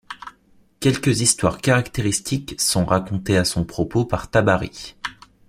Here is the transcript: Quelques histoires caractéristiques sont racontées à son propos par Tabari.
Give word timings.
Quelques 0.79 1.21
histoires 1.21 1.59
caractéristiques 1.61 2.59
sont 2.59 2.85
racontées 2.85 3.37
à 3.37 3.45
son 3.45 3.65
propos 3.65 4.03
par 4.03 4.31
Tabari. 4.31 4.95